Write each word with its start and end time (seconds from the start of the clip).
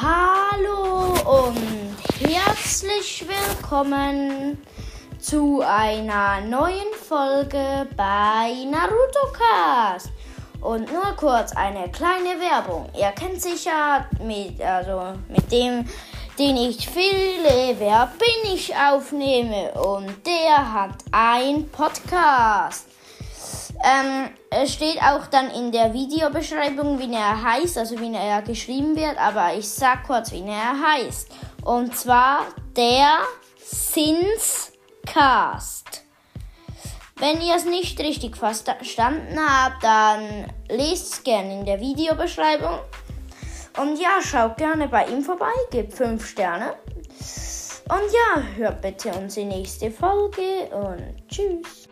Hallo 0.00 1.14
und 1.24 1.96
herzlich 2.18 3.24
willkommen 3.28 4.58
zu 5.20 5.62
einer 5.64 6.40
neuen 6.40 6.92
Folge 7.00 7.86
bei 7.96 8.54
Naruto 8.68 9.32
Cast. 9.32 10.10
Und 10.60 10.92
nur 10.92 11.14
kurz 11.16 11.52
eine 11.52 11.88
kleine 11.92 12.40
Werbung. 12.40 12.88
Ihr 12.98 13.12
kennt 13.12 13.40
sicher 13.40 14.08
mit 14.20 14.60
also 14.60 15.16
mit 15.28 15.52
dem 15.52 15.88
den 16.40 16.56
ich 16.56 16.88
viele 16.88 17.78
Wer 17.78 18.12
bin 18.18 18.52
ich 18.52 18.74
aufnehme 18.74 19.70
und 19.74 20.26
der 20.26 20.72
hat 20.72 20.96
ein 21.12 21.70
Podcast. 21.70 22.88
Ähm, 23.84 24.30
es 24.48 24.72
steht 24.72 24.98
auch 25.02 25.26
dann 25.26 25.50
in 25.50 25.70
der 25.70 25.92
Videobeschreibung, 25.92 26.98
wie 26.98 27.12
er 27.12 27.42
heißt, 27.42 27.76
also 27.76 28.00
wie 28.00 28.14
er 28.14 28.40
geschrieben 28.40 28.96
wird, 28.96 29.18
aber 29.18 29.52
ich 29.54 29.68
sag 29.68 30.06
kurz, 30.06 30.32
wie 30.32 30.40
er 30.40 30.80
heißt. 30.80 31.28
Und 31.64 31.94
zwar 31.94 32.46
der 32.74 33.18
Sinscast. 33.62 34.74
Wenn 37.16 37.42
ihr 37.42 37.56
es 37.56 37.66
nicht 37.66 38.00
richtig 38.00 38.38
verstanden 38.38 39.38
habt, 39.38 39.84
dann 39.84 40.46
lest 40.70 41.12
es 41.12 41.22
gerne 41.22 41.52
in 41.52 41.66
der 41.66 41.78
Videobeschreibung. 41.78 42.78
Und 43.78 44.00
ja, 44.00 44.22
schaut 44.22 44.56
gerne 44.56 44.88
bei 44.88 45.06
ihm 45.08 45.20
vorbei, 45.22 45.52
gebt 45.70 45.92
5 45.92 46.26
Sterne. 46.26 46.74
Und 47.88 48.10
ja, 48.12 48.42
hört 48.56 48.80
bitte 48.80 49.12
unsere 49.12 49.46
nächste 49.46 49.90
Folge 49.90 50.70
und 50.72 51.28
tschüss. 51.28 51.88